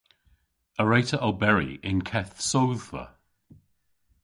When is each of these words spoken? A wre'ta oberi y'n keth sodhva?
A 0.81 0.83
wre'ta 0.85 1.17
oberi 1.29 1.69
y'n 1.89 1.99
keth 2.09 2.35
sodhva? 2.49 3.03